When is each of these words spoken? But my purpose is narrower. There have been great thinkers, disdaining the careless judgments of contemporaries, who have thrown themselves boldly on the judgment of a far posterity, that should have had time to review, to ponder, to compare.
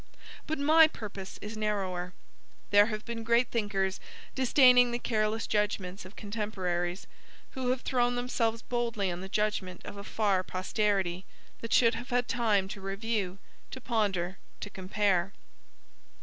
But 0.47 0.57
my 0.57 0.87
purpose 0.87 1.37
is 1.43 1.55
narrower. 1.55 2.13
There 2.71 2.87
have 2.87 3.05
been 3.05 3.23
great 3.23 3.51
thinkers, 3.51 3.99
disdaining 4.33 4.89
the 4.89 4.97
careless 4.97 5.45
judgments 5.45 6.05
of 6.05 6.15
contemporaries, 6.15 7.05
who 7.51 7.69
have 7.69 7.81
thrown 7.81 8.15
themselves 8.15 8.63
boldly 8.63 9.11
on 9.11 9.21
the 9.21 9.29
judgment 9.29 9.81
of 9.85 9.97
a 9.97 10.03
far 10.03 10.41
posterity, 10.41 11.23
that 11.59 11.71
should 11.71 11.93
have 11.93 12.09
had 12.09 12.27
time 12.27 12.67
to 12.69 12.81
review, 12.81 13.37
to 13.69 13.79
ponder, 13.79 14.39
to 14.61 14.71
compare. 14.71 15.33